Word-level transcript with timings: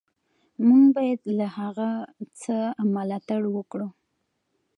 موږ 0.67 0.83
باید 0.95 1.19
له 1.37 1.47
هغه 1.57 1.89
څه 2.41 2.55
ملاتړ 2.95 3.41
وکړو. 3.55 3.87